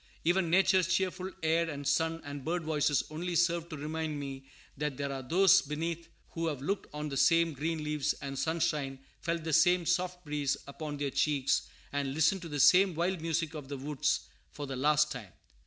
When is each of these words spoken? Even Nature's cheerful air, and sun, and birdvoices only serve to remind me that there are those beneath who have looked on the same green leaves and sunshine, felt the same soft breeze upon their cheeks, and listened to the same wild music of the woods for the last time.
Even 0.23 0.49
Nature's 0.49 0.87
cheerful 0.91 1.29
air, 1.43 1.69
and 1.69 1.87
sun, 1.87 2.21
and 2.25 2.43
birdvoices 2.43 3.03
only 3.11 3.35
serve 3.35 3.69
to 3.69 3.77
remind 3.77 4.19
me 4.19 4.49
that 4.75 4.97
there 4.97 5.11
are 5.11 5.21
those 5.21 5.61
beneath 5.61 6.07
who 6.31 6.47
have 6.47 6.59
looked 6.59 6.87
on 6.91 7.07
the 7.07 7.17
same 7.17 7.53
green 7.53 7.83
leaves 7.83 8.13
and 8.13 8.39
sunshine, 8.39 8.97
felt 9.19 9.43
the 9.43 9.53
same 9.53 9.85
soft 9.85 10.25
breeze 10.25 10.57
upon 10.65 10.97
their 10.97 11.11
cheeks, 11.11 11.69
and 11.93 12.15
listened 12.15 12.41
to 12.41 12.49
the 12.49 12.59
same 12.59 12.95
wild 12.95 13.21
music 13.21 13.53
of 13.53 13.67
the 13.67 13.77
woods 13.77 14.21
for 14.49 14.65
the 14.65 14.75
last 14.75 15.11
time. 15.11 15.33